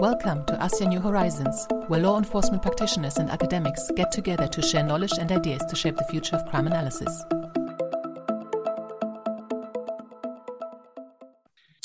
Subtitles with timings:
[0.00, 4.82] Welcome to ASEAN New Horizons, where law enforcement practitioners and academics get together to share
[4.82, 7.22] knowledge and ideas to shape the future of crime analysis.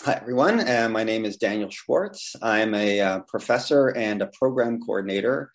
[0.03, 0.61] Hi, everyone.
[0.61, 2.37] Uh, my name is Daniel Schwartz.
[2.41, 5.51] I'm a uh, professor and a program coordinator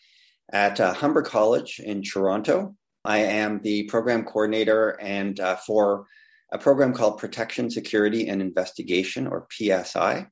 [0.52, 2.76] at uh, Humber College in Toronto.
[3.06, 6.04] I am the program coordinator and uh, for
[6.52, 10.26] a program called Protection, Security, and Investigation, or PSI.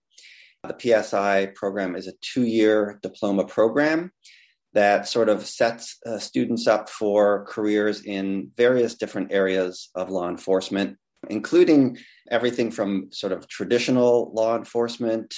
[0.65, 4.13] The PSI program is a two year diploma program
[4.75, 10.29] that sort of sets uh, students up for careers in various different areas of law
[10.29, 10.97] enforcement,
[11.31, 11.97] including
[12.31, 15.35] everything from sort of traditional law enforcement,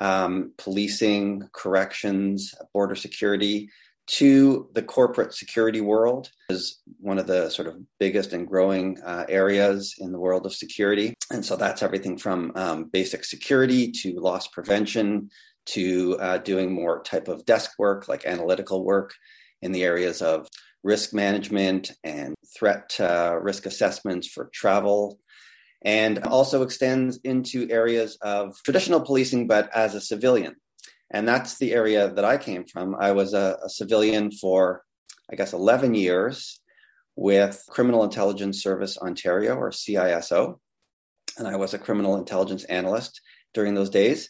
[0.00, 3.68] um, policing, corrections, border security,
[4.08, 9.26] to the corporate security world is one of the sort of biggest and growing uh,
[9.28, 11.14] areas in the world of security.
[11.30, 15.28] And so that's everything from um, basic security to loss prevention
[15.66, 19.12] to uh, doing more type of desk work like analytical work
[19.60, 20.48] in the areas of
[20.82, 25.18] risk management and threat uh, risk assessments for travel
[25.82, 30.54] and also extends into areas of traditional policing but as a civilian
[31.10, 32.94] and that's the area that I came from.
[32.94, 34.82] I was a, a civilian for,
[35.30, 36.60] I guess, 11 years
[37.16, 40.58] with Criminal Intelligence Service Ontario, or CISO.
[41.38, 43.20] And I was a criminal intelligence analyst
[43.54, 44.28] during those days.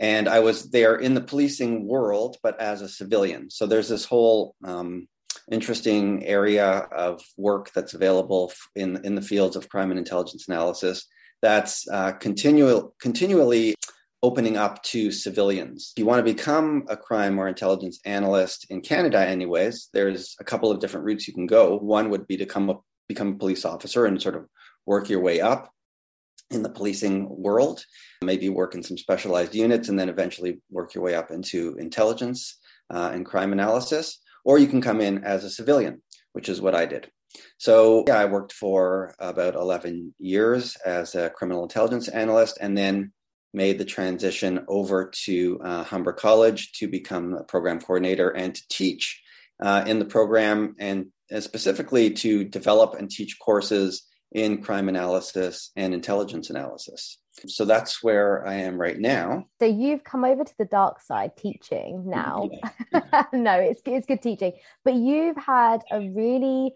[0.00, 3.50] And I was there in the policing world, but as a civilian.
[3.50, 5.06] So there's this whole um,
[5.50, 11.06] interesting area of work that's available in, in the fields of crime and intelligence analysis
[11.42, 13.74] that's uh, continual, continually
[14.24, 15.92] opening up to civilians.
[15.94, 20.44] If you want to become a crime or intelligence analyst in Canada, anyways, there's a
[20.44, 21.76] couple of different routes you can go.
[21.76, 24.46] One would be to come up, become a police officer and sort of
[24.86, 25.70] work your way up
[26.50, 27.84] in the policing world,
[28.22, 32.58] maybe work in some specialized units, and then eventually work your way up into intelligence
[32.88, 34.22] uh, and crime analysis.
[34.46, 36.00] Or you can come in as a civilian,
[36.32, 37.10] which is what I did.
[37.58, 43.12] So yeah, I worked for about 11 years as a criminal intelligence analyst and then
[43.54, 48.62] made the transition over to uh, Humber College to become a program coordinator and to
[48.68, 49.22] teach
[49.62, 55.70] uh, in the program and uh, specifically to develop and teach courses in crime analysis
[55.76, 57.18] and intelligence analysis.
[57.46, 59.46] So that's where I am right now.
[59.60, 62.50] So you've come over to the dark side teaching now.
[63.32, 64.52] No, it's it's good teaching,
[64.84, 66.74] but you've had a really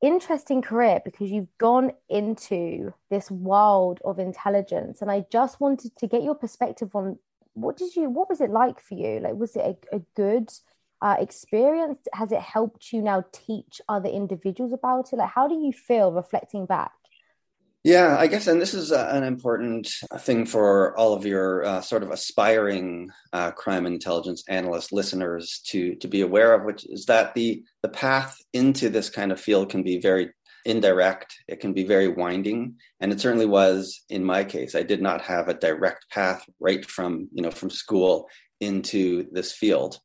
[0.00, 5.02] interesting career because you've gone into this world of intelligence.
[5.02, 7.18] And i just wanted to get your perspective on
[7.54, 9.20] what did you what was it like for you?
[9.20, 10.50] Like was it a, a good
[11.02, 11.98] uh, experience?
[12.12, 15.16] Has it helped you now teach other individuals about it?
[15.16, 16.92] Like how do you feel reflecting back
[17.82, 21.80] yeah, I guess, and this is uh, an important thing for all of your uh,
[21.80, 27.06] sort of aspiring uh, crime intelligence analyst listeners to to be aware of, which is
[27.06, 30.30] that the the path into this kind of field can be very
[30.66, 31.34] indirect.
[31.48, 34.74] It can be very winding, and it certainly was in my case.
[34.74, 38.28] I did not have a direct path right from you know from school
[38.60, 39.98] into this field.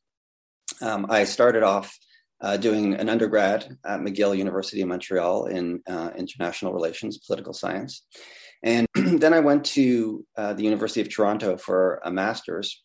[0.82, 1.94] Um, I started off
[2.42, 8.06] uh, doing an undergrad at McGill University of Montreal in uh, international relations, political science.
[8.64, 12.84] And then I went to uh, the University of Toronto for a master's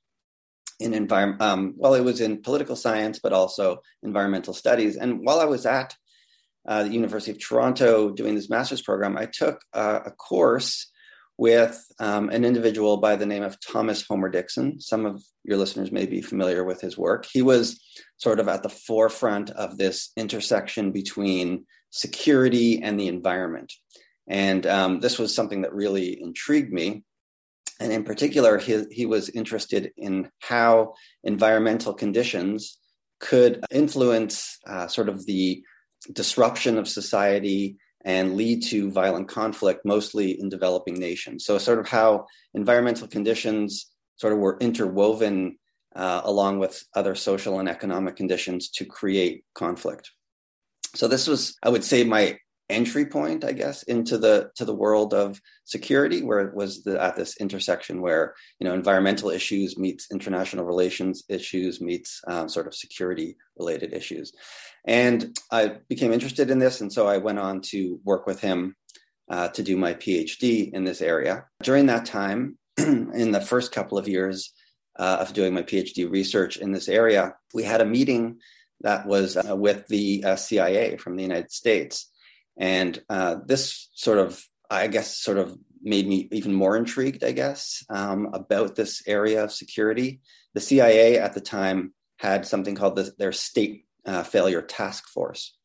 [0.78, 1.42] in environment.
[1.42, 4.96] Um, well, it was in political science, but also environmental studies.
[4.96, 5.94] And while I was at
[6.66, 10.89] uh, the University of Toronto doing this master's program, I took a course
[11.40, 14.78] with um, an individual by the name of Thomas Homer Dixon.
[14.78, 17.24] Some of your listeners may be familiar with his work.
[17.32, 17.80] He was
[18.18, 23.72] sort of at the forefront of this intersection between security and the environment.
[24.28, 27.04] And um, this was something that really intrigued me.
[27.80, 30.92] And in particular, he, he was interested in how
[31.24, 32.76] environmental conditions
[33.18, 35.62] could influence uh, sort of the
[36.12, 41.44] disruption of society and lead to violent conflict, mostly in developing nations.
[41.44, 43.86] So, sort of how environmental conditions
[44.16, 45.58] sort of were interwoven
[45.94, 50.10] uh, along with other social and economic conditions to create conflict.
[50.94, 52.38] So, this was, I would say, my
[52.70, 57.02] entry point, I guess, into the to the world of security, where it was the,
[57.02, 62.66] at this intersection where you know environmental issues meets international relations issues meets um, sort
[62.66, 64.32] of security related issues,
[64.84, 68.76] and I became interested in this, and so I went on to work with him
[69.30, 71.44] uh, to do my PhD in this area.
[71.62, 74.52] During that time, in the first couple of years
[74.98, 78.38] uh, of doing my PhD research in this area, we had a meeting
[78.80, 82.09] that was uh, with the uh, CIA from the United States.
[82.60, 84.40] And uh, this sort of,
[84.70, 89.42] I guess, sort of made me even more intrigued, I guess, um, about this area
[89.42, 90.20] of security.
[90.52, 95.56] The CIA at the time had something called the, their State uh, Failure Task Force.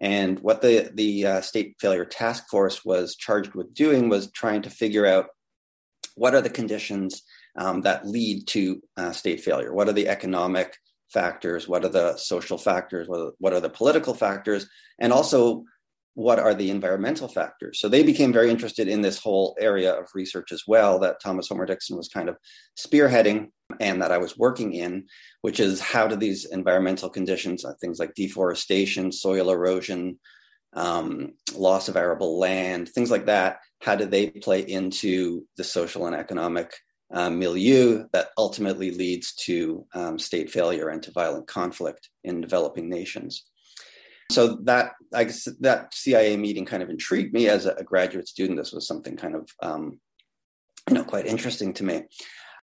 [0.00, 4.62] And what the, the uh, State Failure Task Force was charged with doing was trying
[4.62, 5.26] to figure out
[6.14, 7.22] what are the conditions
[7.56, 9.72] um, that lead to uh, state failure?
[9.72, 10.76] What are the economic
[11.12, 11.66] factors?
[11.66, 13.08] What are the social factors?
[13.08, 14.68] What are, what are the political factors?
[15.00, 15.64] And also,
[16.18, 17.78] what are the environmental factors?
[17.78, 21.46] So they became very interested in this whole area of research as well that Thomas
[21.46, 22.36] Homer Dixon was kind of
[22.76, 25.06] spearheading and that I was working in,
[25.42, 30.18] which is how do these environmental conditions, uh, things like deforestation, soil erosion,
[30.72, 36.06] um, loss of arable land, things like that, how do they play into the social
[36.06, 36.74] and economic
[37.14, 42.88] um, milieu that ultimately leads to um, state failure and to violent conflict in developing
[42.88, 43.44] nations?
[44.30, 48.58] So that I guess that CIA meeting kind of intrigued me as a, graduate student.
[48.58, 50.00] This was something kind of um,
[50.88, 52.02] you know quite interesting to me.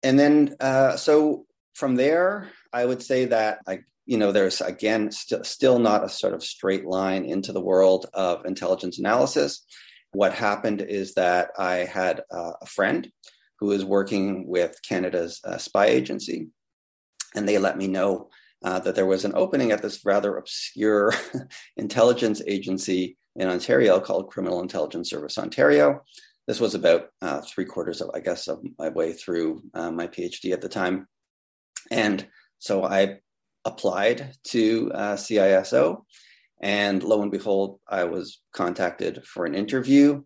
[0.02, 1.44] And then uh, so
[1.74, 6.08] from there, I would say that I you know there's again st- still not a
[6.08, 9.64] sort of straight line into the world of intelligence analysis.
[10.12, 13.10] What happened is that I had uh, a friend
[13.58, 16.48] who was working with Canada's uh, spy agency,
[17.34, 18.30] and they let me know
[18.64, 21.14] uh, that there was an opening at this rather obscure
[21.76, 26.02] intelligence agency in Ontario called Criminal Intelligence Service Ontario.
[26.46, 30.06] This was about uh, three quarters of, I guess, of my way through uh, my
[30.06, 31.06] PhD at the time.
[31.90, 32.26] And
[32.58, 33.18] so I
[33.64, 36.04] applied to uh, CISO,
[36.60, 40.22] and lo and behold, I was contacted for an interview.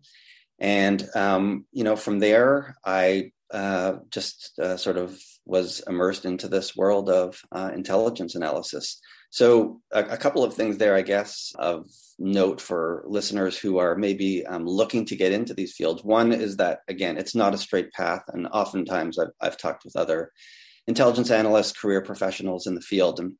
[0.59, 6.75] And, um, you know, from there, I uh, just sort of was immersed into this
[6.75, 8.99] world of uh, intelligence analysis.
[9.29, 13.95] So, a, a, couple of things there, I guess, of note for listeners who are
[13.95, 16.03] maybe um, looking to get into these fields.
[16.03, 18.23] One is that, again, it's not a straight path.
[18.29, 20.31] And oftentimes I've, I've talked with other
[20.87, 23.33] intelligence analysts, career professionals in the field, and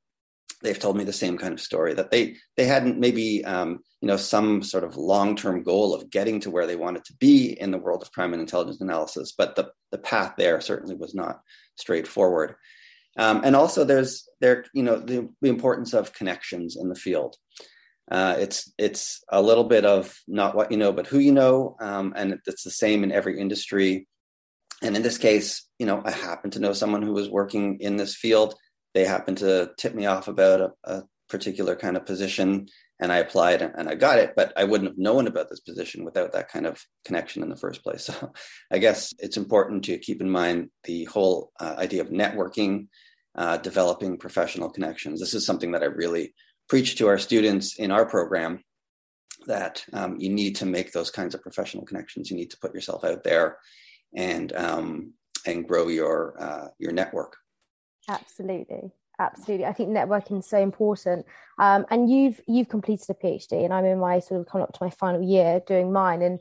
[0.62, 4.07] they've told me the same kind of story that they they hadn't maybe um, you
[4.07, 7.51] know some sort of long term goal of getting to where they wanted to be
[7.60, 11.15] in the world of crime and intelligence analysis, but the the path there certainly was
[11.15, 11.42] not
[11.77, 12.56] straightforward.
[13.18, 17.35] Um, and also, there's there you know the, the importance of connections in the field.
[18.09, 21.75] Uh, it's it's a little bit of not what you know, but who you know,
[21.79, 24.07] um, and it's the same in every industry.
[24.83, 27.97] And in this case, you know, I happen to know someone who was working in
[27.97, 28.53] this field
[28.97, 32.68] they happened to tip me off about a, a particular kind of position
[32.99, 36.03] and I applied and I got it, but I wouldn't have known about this position
[36.03, 38.05] without that kind of connection in the first place.
[38.05, 38.33] So
[38.71, 42.88] I guess it's important to keep in mind the whole uh, idea of networking,
[43.35, 45.19] uh, developing professional connections.
[45.19, 46.33] This is something that I really
[46.67, 48.63] preach to our students in our program
[49.45, 52.29] that um, you need to make those kinds of professional connections.
[52.29, 53.57] You need to put yourself out there
[54.15, 55.13] and um,
[55.45, 57.38] and grow your uh, your network.
[58.09, 58.91] Absolutely.
[59.19, 59.65] Absolutely.
[59.65, 61.25] I think networking is so important.
[61.57, 64.73] Um, and you've you've completed a PhD and I'm in my sort of coming up
[64.73, 66.39] to my final year doing mine and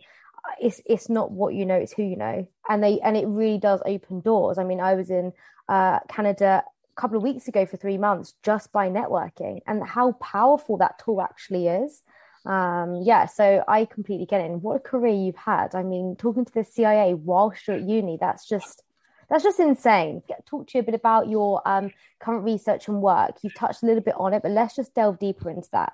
[0.60, 2.46] it's it's not what you know, it's who you know.
[2.68, 4.58] And they and it really does open doors.
[4.58, 5.32] I mean, I was in
[5.68, 6.64] uh, Canada
[6.96, 10.98] a couple of weeks ago for three months just by networking and how powerful that
[10.98, 12.02] tool actually is.
[12.44, 14.50] Um, yeah, so I completely get it.
[14.50, 15.74] And what a career you've had.
[15.74, 18.82] I mean, talking to the CIA whilst you're at uni, that's just
[19.28, 20.22] that's just insane.
[20.46, 21.90] Talk to you a bit about your um,
[22.20, 23.36] current research and work.
[23.42, 25.92] You've touched a little bit on it, but let's just delve deeper into that.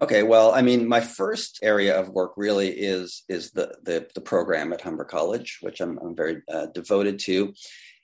[0.00, 4.20] Okay, well, I mean, my first area of work really is is the the, the
[4.20, 7.54] program at Humber College, which I'm, I'm very uh, devoted to,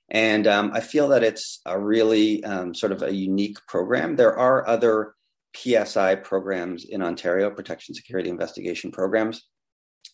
[0.09, 4.17] and um, I feel that it's a really um, sort of a unique program.
[4.17, 5.15] There are other
[5.55, 9.43] PSI programs in Ontario, Protection Security Investigation programs,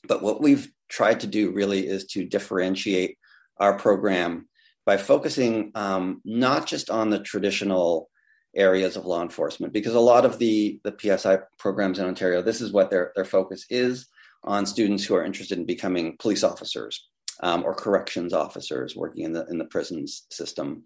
[0.08, 3.18] but what we've tried to do really is to differentiate
[3.60, 4.48] our program
[4.86, 8.08] by focusing um, not just on the traditional
[8.56, 12.60] areas of law enforcement, because a lot of the, the PSI programs in Ontario, this
[12.60, 14.06] is what their, their focus is
[14.44, 17.06] on students who are interested in becoming police officers
[17.42, 20.84] um, or corrections officers working in the, in the prisons system.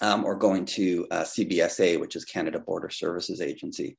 [0.00, 3.96] Um, or going to uh, CBSA, which is Canada Border Services Agency.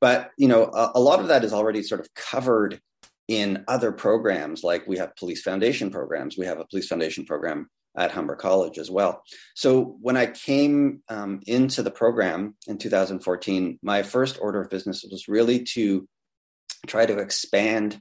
[0.00, 2.80] But you know, a, a lot of that is already sort of covered
[3.28, 7.70] in other programs, like we have police foundation programs, we have a police foundation program
[7.96, 9.22] at Humber College as well.
[9.54, 15.04] So when I came um, into the program in 2014, my first order of business
[15.10, 16.08] was really to
[16.86, 18.00] try to expand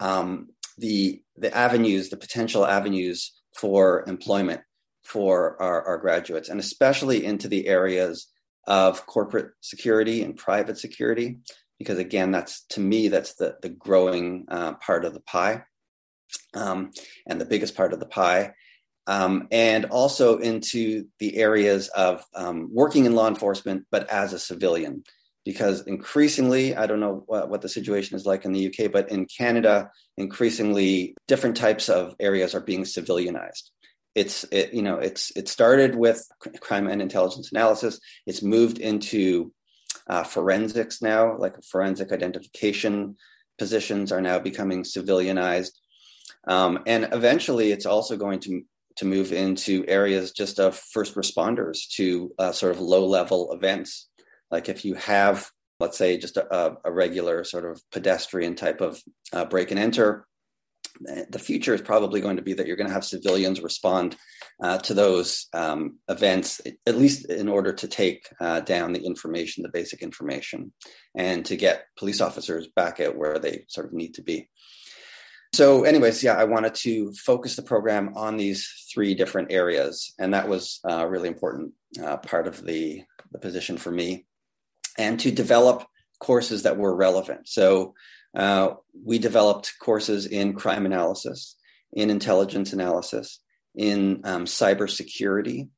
[0.00, 4.62] um, the the avenues, the potential avenues for employment
[5.04, 8.28] for our, our graduates, and especially into the areas
[8.66, 11.38] of corporate security and private security
[11.78, 15.64] because again that's to me that's the the growing uh, part of the pie
[16.54, 16.90] um,
[17.26, 18.54] and the biggest part of the pie.
[19.06, 24.38] Um, and also into the areas of um, working in law enforcement, but as a
[24.38, 25.04] civilian.
[25.44, 29.10] Because increasingly, I don't know what, what, the situation is like in the UK, but
[29.10, 33.68] in Canada, increasingly different types of areas are being civilianized.
[34.14, 36.26] It's it, you know it's it started with
[36.60, 38.00] crime and intelligence analysis.
[38.26, 39.52] It's moved into
[40.08, 43.16] uh, forensics now, like forensic identification
[43.58, 45.72] positions are now becoming civilianized.
[46.46, 48.62] Um, and eventually, it's also going to
[48.96, 54.08] to move into areas just of first responders to uh, sort of low level events.
[54.52, 59.02] Like if you have, let's say, just a, a regular sort of pedestrian type of
[59.32, 60.26] uh, break and enter,
[61.28, 64.16] the future is probably going to be that you're going to have civilians respond
[64.62, 69.62] uh, to those um, events, at least in order to take uh, down the information,
[69.62, 70.72] the basic information,
[71.14, 74.48] and to get police officers back at where they sort of need to be.
[75.52, 80.34] So, anyways, yeah, I wanted to focus the program on these three different areas, and
[80.34, 84.26] that was a really important uh, part of the, the position for me,
[84.98, 85.86] and to develop
[86.18, 87.48] courses that were relevant.
[87.48, 87.94] So,
[88.36, 91.54] uh, we developed courses in crime analysis,
[91.92, 93.40] in intelligence analysis,
[93.74, 95.68] in um, cybersecurity,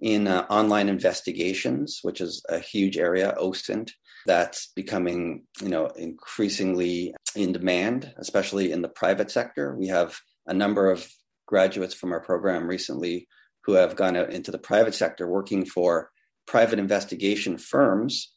[0.00, 3.90] in uh, online investigations, which is a huge area, OSINT,
[4.26, 9.74] that's becoming, you know, increasingly in demand, especially in the private sector.
[9.76, 11.06] We have a number of
[11.46, 13.28] graduates from our program recently
[13.64, 16.10] who have gone out into the private sector working for
[16.46, 18.32] private investigation firms,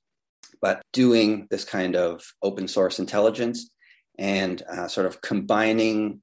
[0.61, 3.69] but doing this kind of open source intelligence
[4.17, 6.21] and uh, sort of combining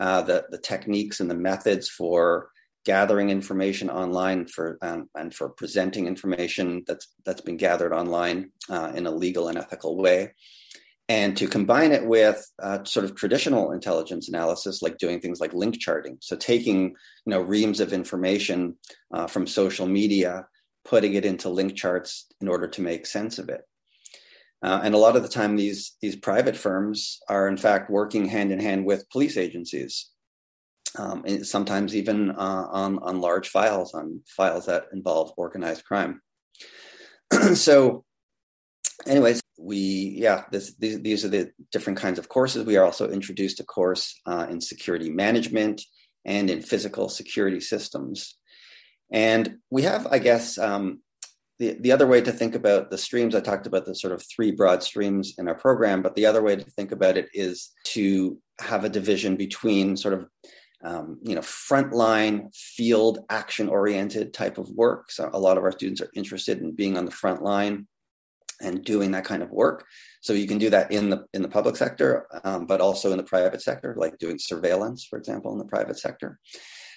[0.00, 2.50] uh, the, the techniques and the methods for
[2.84, 8.92] gathering information online for um, and for presenting information that's that's been gathered online uh,
[8.94, 10.32] in a legal and ethical way.
[11.08, 15.54] And to combine it with uh, sort of traditional intelligence analysis like doing things like
[15.54, 16.18] link charting.
[16.20, 18.76] So taking you know reams of information
[19.12, 20.46] uh, from social media
[20.84, 23.62] putting it into link charts in order to make sense of it
[24.62, 28.26] uh, and a lot of the time these these private firms are in fact working
[28.26, 30.10] hand in hand with police agencies
[30.98, 36.20] um, sometimes even uh, on on large files, on files that involve organized crime.
[37.54, 38.04] so,
[39.06, 39.76] anyways, we
[40.18, 42.64] yeah, this, these these are the different kinds of courses.
[42.64, 45.82] We are also introduced a course uh, in security management
[46.24, 48.36] and in physical security systems,
[49.10, 50.58] and we have, I guess.
[50.58, 51.00] Um,
[51.58, 54.22] the, the other way to think about the streams, I talked about the sort of
[54.22, 57.72] three broad streams in our program, but the other way to think about it is
[57.84, 60.26] to have a division between sort of
[60.84, 65.10] um, you know, frontline field action oriented type of work.
[65.10, 67.88] So a lot of our students are interested in being on the front line
[68.60, 69.86] and doing that kind of work.
[70.20, 73.18] So you can do that in the in the public sector, um, but also in
[73.18, 76.38] the private sector, like doing surveillance, for example, in the private sector.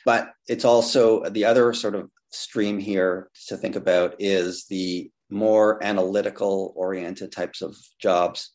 [0.06, 5.84] But it's also the other sort of stream here to think about is the more
[5.84, 8.52] analytical oriented types of jobs,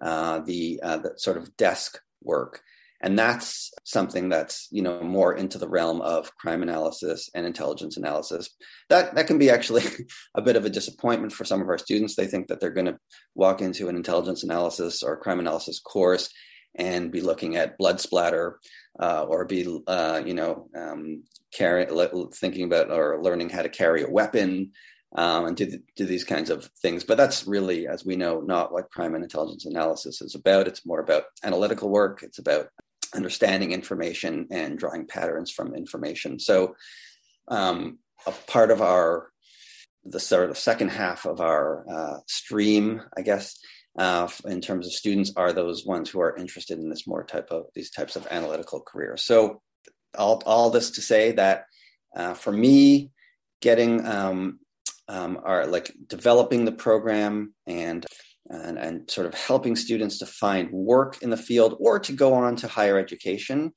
[0.00, 2.62] uh, the, uh, the sort of desk work
[3.00, 7.96] and that's something that's you know more into the realm of crime analysis and intelligence
[7.96, 8.50] analysis
[8.88, 9.82] that that can be actually
[10.34, 12.86] a bit of a disappointment for some of our students they think that they're going
[12.86, 12.98] to
[13.34, 16.30] walk into an intelligence analysis or crime analysis course
[16.74, 18.58] and be looking at blood splatter
[19.00, 21.86] uh, or be uh, you know um, carry,
[22.34, 24.70] thinking about or learning how to carry a weapon
[25.14, 27.04] um, and do, the, do these kinds of things.
[27.04, 30.68] But that's really, as we know, not what crime and intelligence analysis is about.
[30.68, 32.22] It's more about analytical work.
[32.22, 32.68] It's about
[33.14, 36.38] understanding information and drawing patterns from information.
[36.38, 36.76] So,
[37.48, 39.30] um, a part of our
[40.04, 43.58] the sort of second half of our uh, stream, I guess,
[43.98, 47.48] uh, in terms of students, are those ones who are interested in this more type
[47.50, 49.22] of these types of analytical careers.
[49.22, 49.60] So,
[50.16, 51.64] all all this to say that
[52.16, 53.10] uh, for me,
[53.60, 54.60] getting um,
[55.08, 58.06] um, our like developing the program and
[58.50, 62.34] and, and sort of helping students to find work in the field or to go
[62.34, 63.72] on to higher education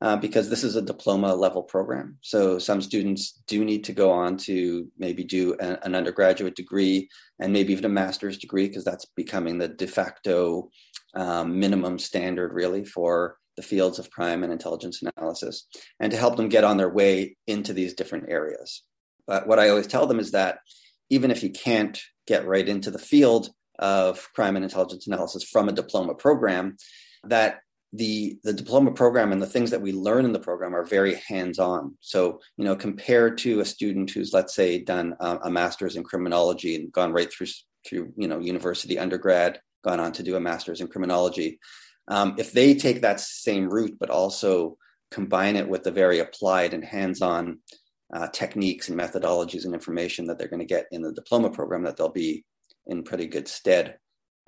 [0.00, 2.18] uh, because this is a diploma level program.
[2.20, 7.08] So some students do need to go on to maybe do a, an undergraduate degree
[7.40, 10.70] and maybe even a master's degree because that's becoming the de facto
[11.14, 15.68] um, minimum standard really for the fields of crime and intelligence analysis
[16.00, 18.82] and to help them get on their way into these different areas.
[19.26, 20.58] But what I always tell them is that
[21.08, 25.68] even if you can't get right into the field, of crime and intelligence analysis from
[25.68, 26.76] a diploma program
[27.24, 27.60] that
[27.92, 31.14] the the diploma program and the things that we learn in the program are very
[31.28, 35.50] hands on so you know compared to a student who's let's say done a, a
[35.50, 37.46] master's in criminology and gone right through
[37.86, 41.60] through you know university undergrad gone on to do a master's in criminology.
[42.08, 44.76] Um, if they take that same route, but also
[45.10, 47.58] combine it with the very applied and hands-on
[48.12, 51.82] uh, techniques and methodologies and information that they're going to get in the diploma program,
[51.84, 52.44] that they'll be
[52.86, 53.98] in pretty good stead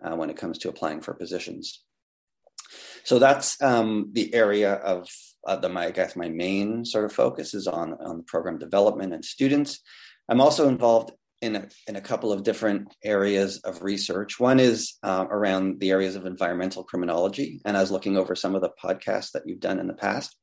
[0.05, 1.83] uh, when it comes to applying for positions.
[3.05, 5.09] So that's um, the area of
[5.47, 9.15] uh, the my I guess my main sort of focus is on on program development
[9.15, 9.81] and students.
[10.29, 11.13] I'm also involved
[11.43, 14.41] in a, in a couple of different areas of research.
[14.41, 18.55] One is uh, around the areas of environmental criminology, and I was looking over some
[18.55, 20.37] of the podcasts that you've done in the past,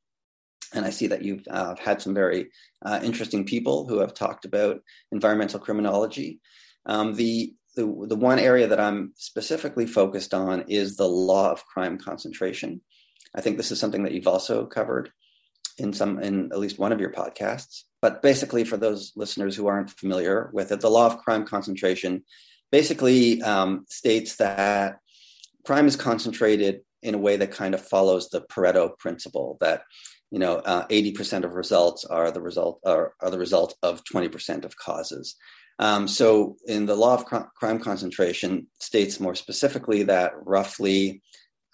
[0.72, 2.50] and I see that you've uh, had some very
[2.84, 4.80] uh, interesting people who have talked about
[5.12, 6.40] environmental criminology.
[6.86, 11.66] Um, the the, the one area that I'm specifically focused on is the law of
[11.66, 12.80] crime concentration.
[13.34, 15.10] I think this is something that you've also covered
[15.78, 17.82] in some in at least one of your podcasts.
[18.00, 22.24] But basically, for those listeners who aren't familiar with it, the law of crime concentration
[22.70, 24.98] basically um, states that
[25.64, 29.82] crime is concentrated in a way that kind of follows the Pareto principle that
[30.30, 34.64] you know uh, 80% of results are the result are, are the result of 20%
[34.64, 35.36] of causes
[35.78, 41.22] um, so, in the law of crime concentration, states more specifically that roughly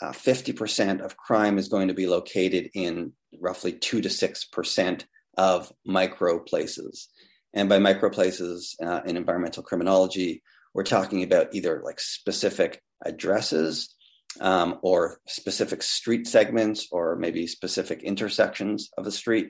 [0.01, 5.05] uh, 50% of crime is going to be located in roughly 2 to 6%
[5.37, 7.09] of micro places.
[7.53, 10.43] And by micro places uh, in environmental criminology,
[10.73, 13.95] we're talking about either like specific addresses
[14.41, 19.49] um, or specific street segments or maybe specific intersections of a street.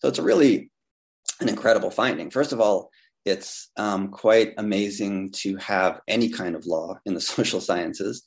[0.00, 0.70] So it's a really
[1.40, 2.30] an incredible finding.
[2.30, 2.90] First of all,
[3.24, 8.22] it's um, quite amazing to have any kind of law in the social sciences.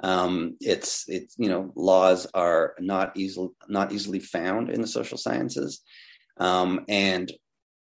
[0.00, 5.18] Um, it's it's you know laws are not easily not easily found in the social
[5.18, 5.82] sciences,
[6.38, 7.32] um, and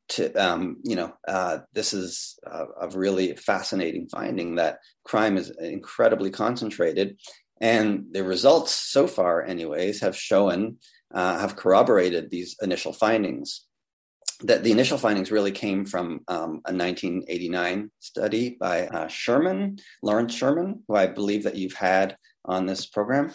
[0.10, 5.51] to um, you know uh, this is a, a, really fascinating finding that crime is
[5.60, 7.18] incredibly concentrated,
[7.60, 10.77] and the results so far, anyways, have shown
[11.13, 13.66] uh, have corroborated these initial findings
[14.44, 20.36] that the initial findings really came from um, a 1989 study by uh, Sherman, Lawrence
[20.36, 23.34] Sherman, who I believe that you've had on this program.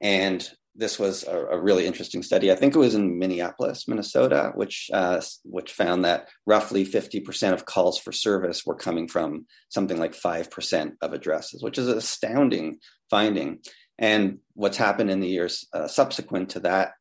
[0.00, 2.50] And this was a, a really interesting study.
[2.50, 7.66] I think it was in Minneapolis, Minnesota, which uh, which found that roughly 50% of
[7.66, 12.78] calls for service were coming from something like 5% of addresses, which is an astounding
[13.10, 13.58] finding.
[13.98, 16.92] And what's happened in the years uh, subsequent to that,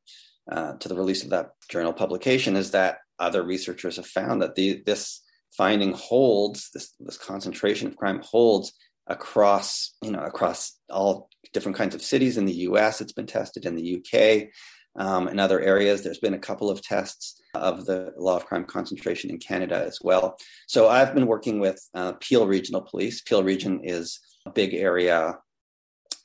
[0.51, 4.55] uh, to the release of that journal publication, is that other researchers have found that
[4.55, 5.21] the, this
[5.55, 8.73] finding holds this, this concentration of crime holds
[9.07, 13.65] across you know across all different kinds of cities in the us it's been tested
[13.65, 14.49] in the uk
[14.97, 16.01] um, in other areas.
[16.01, 19.99] There's been a couple of tests of the law of crime concentration in canada as
[20.01, 20.37] well.
[20.67, 23.21] So i've been working with uh, peel regional police.
[23.21, 25.37] Peel region is a big area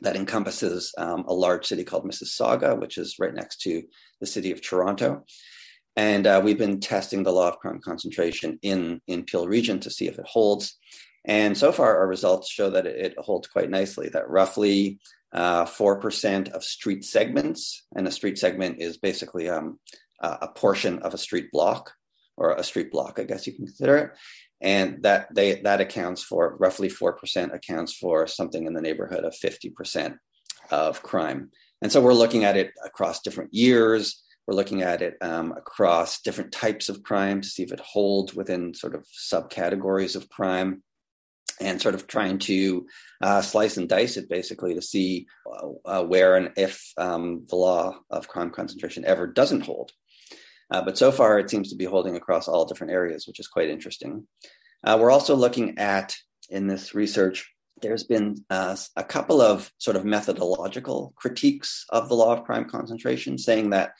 [0.00, 3.83] that encompasses um, a large city called mississauga which is right next to
[4.20, 5.24] the city of toronto
[5.96, 9.90] and uh, we've been testing the law of crime concentration in, in Peel region to
[9.90, 10.78] see if it holds.
[11.24, 14.98] And so far, our results show that it, holds quite nicely, that roughly
[15.33, 19.78] uh, 4% of street segments, and a street segment is basically um,
[20.20, 21.92] a portion of a street block,
[22.37, 24.11] or a street block, I guess you can consider it.
[24.61, 29.35] And that they that accounts for roughly 4% accounts for something in the neighborhood of
[29.35, 30.16] 50%
[30.70, 31.50] of crime.
[31.83, 36.20] And so we're looking at it across different years, we're looking at it um, across
[36.20, 40.83] different types of crime to see if it holds within sort of subcategories of crime
[41.61, 42.87] and sort of trying to
[43.22, 47.57] uh, slice and dice it basically to see uh, uh, where and if um, the
[47.57, 49.92] law of crime concentration ever doesn't hold.
[50.70, 53.46] Uh, but so far, it seems to be holding across all different areas, which is
[53.46, 54.26] quite interesting.
[54.83, 56.16] Uh, we're also looking at,
[56.48, 57.48] in this research,
[57.83, 62.64] there's been uh, a couple of sort of methodological critiques of the law of crime
[62.64, 63.92] concentration, saying that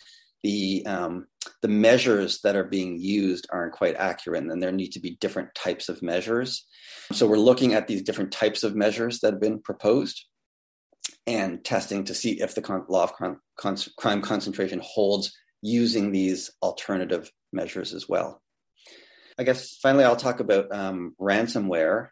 [0.43, 1.27] the um,
[1.61, 5.55] the measures that are being used aren't quite accurate and there need to be different
[5.55, 6.67] types of measures.
[7.13, 10.25] So we're looking at these different types of measures that have been proposed
[11.27, 16.11] and testing to see if the con- law of crime, con- crime concentration holds using
[16.11, 18.43] these alternative measures as well.
[19.39, 22.09] I guess finally i'll talk about um, ransomware.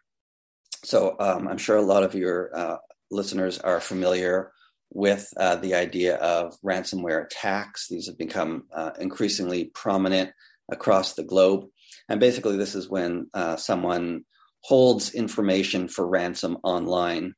[0.83, 2.77] So um, i'm sure a lot of your uh,
[3.11, 4.51] listeners are familiar
[4.91, 7.87] with uh, the idea of ransomware attacks.
[7.87, 10.31] These have become uh, increasingly prominent
[10.69, 11.65] across the globe.
[12.09, 14.25] And basically, this is when uh, someone
[14.61, 17.33] holds information for ransom online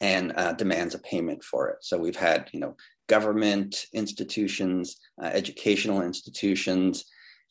[0.00, 1.78] and uh, demands a payment for it.
[1.80, 2.76] So we've had, you know,
[3.08, 7.06] government institutions, uh, educational institutions,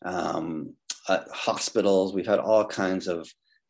[0.06, 0.74] um,
[1.10, 2.14] uh, hospitals.
[2.14, 3.28] We've had all kinds of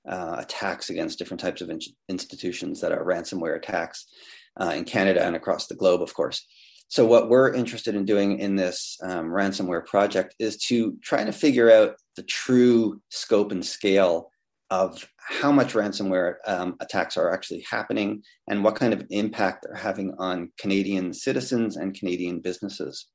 [0.09, 4.07] attacks against different types of in- institutions that are ransomware attacks.
[4.59, 6.45] Uh, in Canada and across the globe, of course.
[6.89, 11.33] So, what we're interested in doing in this um, ransomware project is to try to
[11.33, 14.31] figure out the true scope and scale
[14.69, 19.75] of how much ransomware um, attacks are actually happening and what kind of impact they're
[19.75, 23.07] having on Canadian citizens and Canadian businesses.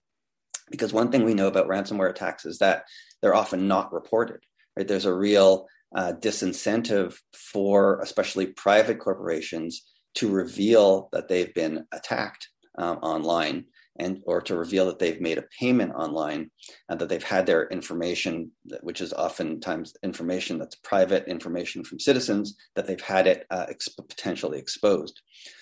[0.70, 2.84] Because one thing we know about ransomware attacks is that
[3.20, 4.40] they're often not reported.
[4.76, 4.86] Right?
[4.86, 9.82] There's a real uh, disincentive for especially private corporations
[10.14, 12.48] to reveal that they've been attacked
[12.78, 13.64] um, online
[13.98, 16.50] and or to reveal that they've made a payment online
[16.88, 22.56] and that they've had their information which is oftentimes information that's private information from citizens
[22.74, 25.20] that they've had it uh, exp- potentially exposed.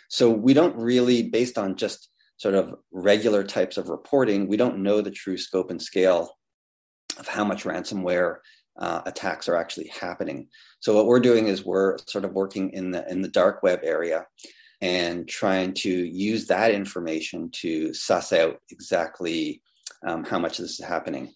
[0.08, 4.82] So we don't really based on just sort of regular types of reporting we don't
[4.82, 6.30] know the true scope and scale
[7.18, 8.36] of how much ransomware
[8.78, 10.48] uh, attacks are actually happening
[10.80, 13.80] so what we're doing is we're sort of working in the in the dark web
[13.82, 14.24] area
[14.80, 19.62] and trying to use that information to suss out exactly
[20.06, 21.32] um, how much this is happening.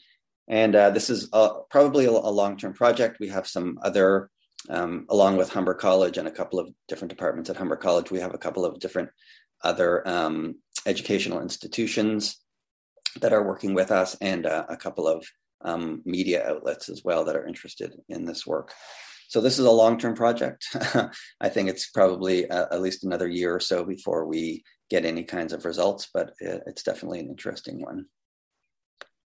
[0.48, 3.20] And uh, this is a, probably a, a long term project.
[3.20, 4.30] We have some other,
[4.70, 8.20] um, along with Humber College and a couple of different departments at Humber College, we
[8.20, 9.10] have a couple of different
[9.62, 12.40] other um, educational institutions
[13.20, 15.24] that are working with us and uh, a couple of
[15.64, 18.72] um, media outlets as well that are interested in this work.
[19.28, 20.66] So this is a long-term project.
[21.40, 25.24] I think it's probably uh, at least another year or so before we get any
[25.24, 28.06] kinds of results, but it's definitely an interesting one.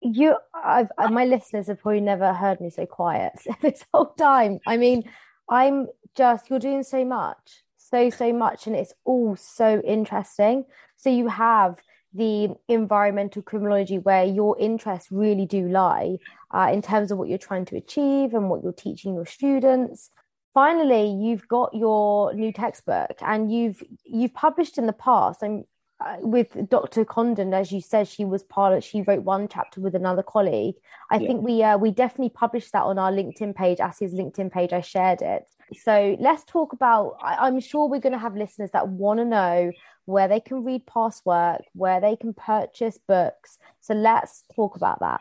[0.03, 4.61] You, I've, uh, my listeners have probably never heard me so quiet this whole time.
[4.67, 5.11] I mean,
[5.51, 10.67] I'm just you're doing so much, so so much, and it's all so interesting.
[10.97, 11.81] So you have
[12.17, 16.17] the environmental criminology where your interests really do lie
[16.53, 20.11] uh, in terms of what you're trying to achieve and what you're teaching your students
[20.55, 25.65] finally you've got your new textbook and you've you've published in the past and
[25.99, 27.07] uh, with Dr.
[27.07, 28.85] Condon, as you said, she was part of.
[28.85, 30.75] She wrote one chapter with another colleague.
[31.11, 31.27] I yeah.
[31.27, 33.81] think we uh, we definitely published that on our LinkedIn page.
[33.81, 35.45] as his LinkedIn page, I shared it.
[35.75, 37.17] So let's talk about.
[37.23, 39.73] I, I'm sure we're going to have listeners that want to know
[40.07, 43.59] where they can read past work, where they can purchase books.
[43.81, 45.21] So let's talk about that.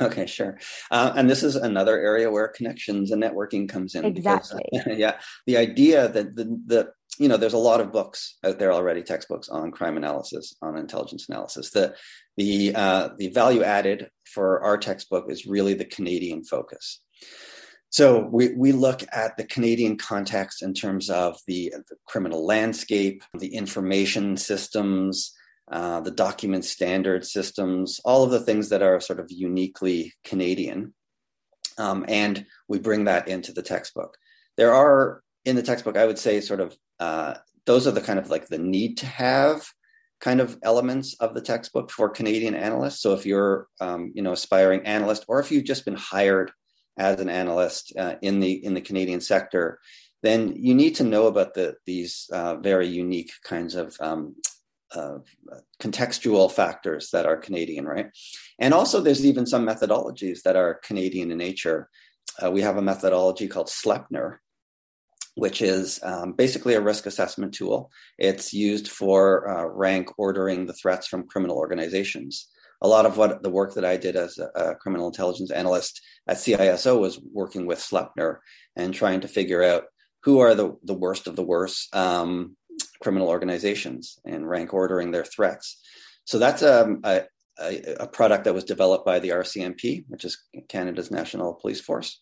[0.00, 0.58] Okay, sure.
[0.90, 4.04] Uh, and this is another area where connections and networking comes in.
[4.04, 4.62] Exactly.
[4.70, 8.58] Because, yeah, the idea that the, the you know there's a lot of books out
[8.58, 11.70] there already, textbooks on crime analysis, on intelligence analysis.
[11.70, 11.94] The
[12.36, 17.00] the uh, the value added for our textbook is really the Canadian focus.
[17.90, 23.22] So we, we look at the Canadian context in terms of the, the criminal landscape,
[23.38, 25.32] the information systems,
[25.70, 30.94] uh, the document standard systems, all of the things that are sort of uniquely Canadian.
[31.78, 34.16] Um, and we bring that into the textbook.
[34.56, 37.34] There are in the textbook, I would say, sort of uh,
[37.66, 39.66] those are the kind of like the need to have
[40.20, 43.02] kind of elements of the textbook for Canadian analysts.
[43.02, 46.52] So if you're, um, you know, aspiring analyst, or if you've just been hired
[46.96, 49.78] as an analyst uh, in the in the Canadian sector,
[50.22, 54.34] then you need to know about the these uh, very unique kinds of um,
[54.94, 55.18] uh,
[55.80, 58.06] contextual factors that are Canadian, right?
[58.58, 61.88] And also, there's even some methodologies that are Canadian in nature.
[62.42, 64.38] Uh, we have a methodology called SLEPNR,
[65.34, 67.90] which is um, basically a risk assessment tool.
[68.18, 72.48] It's used for uh, rank ordering the threats from criminal organizations.
[72.82, 76.36] A lot of what the work that I did as a, criminal intelligence analyst at
[76.36, 78.38] CISO was working with SLEPNR
[78.76, 79.84] and trying to figure out
[80.22, 82.56] who are the, the worst of the worst um,
[83.00, 85.80] criminal organizations and rank ordering their threats.
[86.24, 87.22] So that's um, a,
[87.60, 90.36] a, a, product that was developed by the RCMP, which is
[90.68, 92.20] Canada's National Police Force.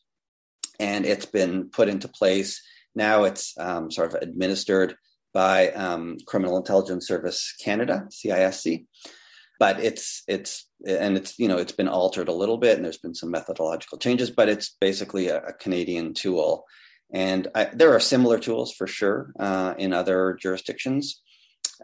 [0.79, 2.63] And it's been put into place.
[2.95, 4.97] Now it's um, sort of administered
[5.33, 8.87] by um, Criminal Intelligence Service Canada, CISC.
[9.59, 12.99] But it's it's and it's you know it's been altered a little bit, and there's
[12.99, 14.31] been some methodological changes.
[14.31, 16.65] But it's basically a, a Canadian tool
[17.15, 21.23] and I, there are similar tools for sure uh, in other jurisdictions.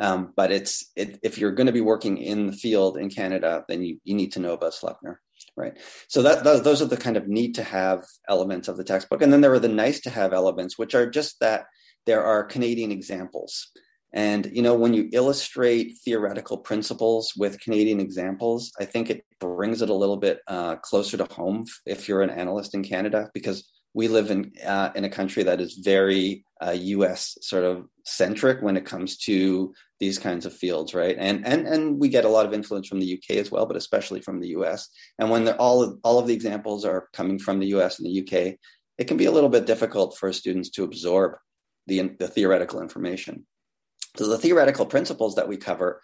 [0.01, 3.65] Um, but it's it, if you're going to be working in the field in Canada,
[3.69, 5.17] then you, you need to know about SLEPNR,
[5.57, 5.77] right?
[6.09, 9.33] So that those are the kind of need to have elements of the textbook, and
[9.33, 11.67] then there are the nice to have elements, which are just that
[12.07, 13.73] there are Canadian examples.
[14.13, 19.83] And you know, when you illustrate theoretical principles with Canadian examples, I think it brings
[19.83, 23.69] it a little bit uh, closer to home if you're an analyst in Canada, because
[23.95, 27.39] we live in uh, in a country that is very uh, U.S.
[27.41, 31.17] sort of centric when it comes to these kinds of fields, right?
[31.19, 33.39] And and and we get a lot of influence from the U.K.
[33.39, 34.89] as well, but especially from the U.S.
[35.19, 37.99] And when all of, all of the examples are coming from the U.S.
[37.99, 38.59] and the U.K.,
[38.99, 41.35] it can be a little bit difficult for students to absorb
[41.87, 43.47] the the theoretical information.
[44.17, 46.01] So the theoretical principles that we cover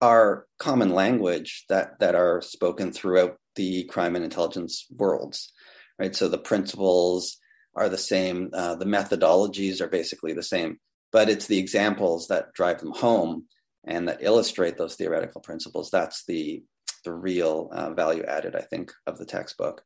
[0.00, 5.52] are common language that that are spoken throughout the crime and intelligence worlds,
[5.98, 6.14] right?
[6.14, 7.38] So the principles
[7.74, 10.78] are the same, uh, the methodologies are basically the same,
[11.12, 13.46] but it's the examples that drive them home
[13.84, 15.90] and that illustrate those theoretical principles.
[15.90, 16.62] That's the
[17.04, 19.82] the real uh, value added, I think, of the textbook.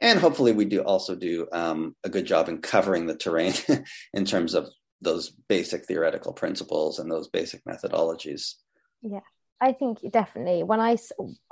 [0.00, 3.54] And hopefully, we do also do um, a good job in covering the terrain
[4.14, 4.68] in terms of
[5.00, 8.54] those basic theoretical principles and those basic methodologies.
[9.02, 9.20] Yeah.
[9.60, 10.98] I think definitely when I,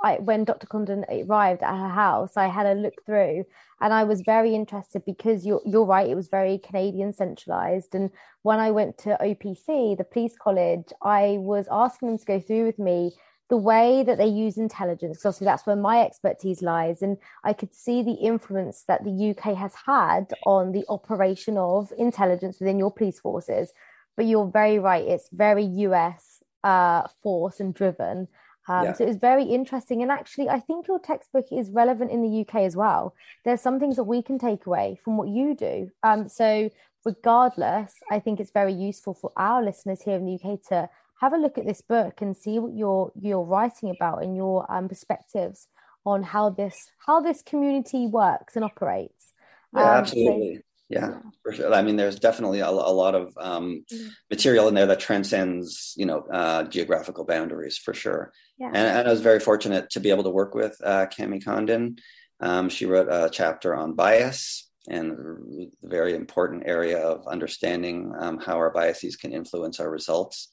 [0.03, 0.67] I, when Dr.
[0.67, 3.45] Condon arrived at her house, I had a look through,
[3.81, 6.07] and I was very interested because you're you're right.
[6.07, 8.11] It was very Canadian centralized, and
[8.43, 12.67] when I went to OPC, the police college, I was asking them to go through
[12.67, 13.11] with me
[13.49, 17.01] the way that they use intelligence, because obviously that's where my expertise lies.
[17.01, 21.93] And I could see the influence that the UK has had on the operation of
[21.97, 23.71] intelligence within your police forces.
[24.17, 28.27] But you're very right, it's very US uh, force and driven.
[28.67, 28.93] Um, yeah.
[28.93, 30.01] So it was very interesting.
[30.01, 33.13] And actually, I think your textbook is relevant in the UK as well.
[33.43, 35.91] There's some things that we can take away from what you do.
[36.01, 36.71] Um, so,
[37.05, 40.89] regardless, I think it's very useful for our listeners here in the UK to
[41.21, 44.69] have a look at this book and see what you're you're writing about and your
[44.71, 45.67] um, perspectives
[46.05, 49.33] on how this how this community works and operates.
[49.73, 50.55] Yeah, um, absolutely.
[50.55, 51.73] So, yeah, yeah, for sure.
[51.73, 54.09] I mean, there's definitely a, a lot of um, mm.
[54.29, 58.31] material in there that transcends, you know, uh, geographical boundaries for sure.
[58.59, 58.67] Yeah.
[58.67, 61.97] And, and, I was very fortunate to be able to work with uh, Cami Condon.
[62.39, 68.37] Um, she wrote a chapter on bias and a very important area of understanding um,
[68.37, 70.51] how our biases can influence our results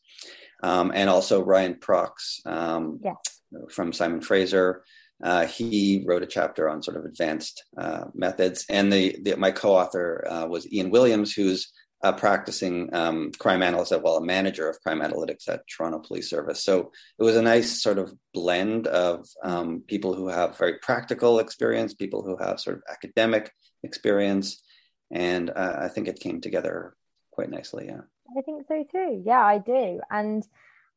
[0.62, 3.16] um, and also Ryan Prox um, yes.
[3.70, 4.84] from Simon Fraser.
[5.22, 9.52] Uh, he wrote a chapter on sort of advanced uh, methods, and the, the my
[9.52, 11.72] co-author uh, was Ian Williams, who's
[12.02, 16.28] a practicing um, crime analyst, as well, a manager of crime analytics at Toronto Police
[16.28, 16.64] Service.
[16.64, 21.38] So it was a nice sort of blend of um, people who have very practical
[21.38, 23.52] experience, people who have sort of academic
[23.84, 24.60] experience,
[25.12, 26.96] and uh, I think it came together
[27.30, 27.86] quite nicely.
[27.86, 28.00] Yeah.
[28.36, 29.22] I think so too.
[29.24, 30.00] Yeah, I do.
[30.10, 30.46] And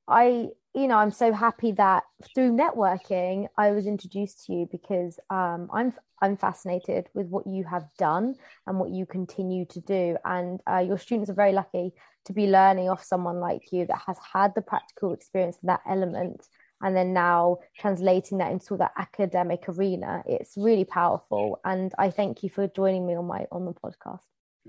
[0.07, 5.19] I, you know, I'm so happy that through networking, I was introduced to you because
[5.29, 10.17] um, I'm I'm fascinated with what you have done and what you continue to do.
[10.23, 11.93] And uh, your students are very lucky
[12.25, 15.81] to be learning off someone like you that has had the practical experience in that
[15.87, 16.47] element
[16.81, 22.43] and then now translating that into that academic arena it's really powerful and i thank
[22.43, 24.19] you for joining me on my on the podcast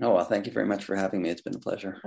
[0.01, 1.29] Oh, well, thank you very much for having me.
[1.29, 1.99] It's been a pleasure.